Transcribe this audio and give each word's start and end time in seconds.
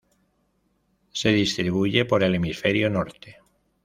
Se 1.11 1.29
distribuye 1.29 2.05
por 2.05 2.23
el 2.23 2.33
Hemisferio 2.33 2.89
Norte. 2.89 3.37